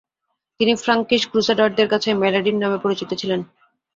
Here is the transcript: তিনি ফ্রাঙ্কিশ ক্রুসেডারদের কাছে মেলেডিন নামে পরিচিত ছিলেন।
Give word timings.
তিনি 0.59 0.73
ফ্রাঙ্কিশ 0.83 1.21
ক্রুসেডারদের 1.31 1.87
কাছে 1.89 2.09
মেলেডিন 2.21 2.55
নামে 2.59 2.77
পরিচিত 2.83 3.09
ছিলেন। 3.13 3.41